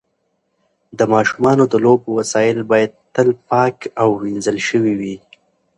د 0.97 0.99
ماشومانو 1.13 1.63
د 1.69 1.73
لوبو 1.85 2.09
وسایل 2.19 2.59
باید 2.71 2.91
تل 3.15 3.29
پاک 3.49 3.77
او 4.01 4.09
وینځل 4.21 4.57
شوي 4.67 4.93
وي. 4.99 5.15